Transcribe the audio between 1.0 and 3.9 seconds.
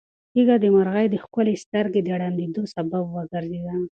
د ښکلې سترګې د ړندېدو سبب وګرځېده.